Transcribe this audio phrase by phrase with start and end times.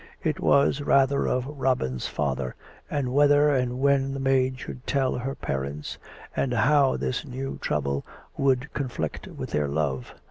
[0.23, 2.55] It was rather of Robin's father,
[2.89, 5.99] and whether and when the maid should tell her parents,
[6.35, 8.03] and how this new trouble
[8.35, 10.15] would conflict with their love.